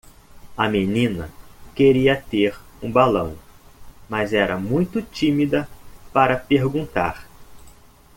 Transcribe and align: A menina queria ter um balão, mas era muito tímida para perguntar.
A 0.57 0.67
menina 0.67 1.29
queria 1.75 2.19
ter 2.19 2.57
um 2.81 2.91
balão, 2.91 3.37
mas 4.09 4.33
era 4.33 4.57
muito 4.57 4.99
tímida 4.99 5.69
para 6.11 6.35
perguntar. 6.39 7.27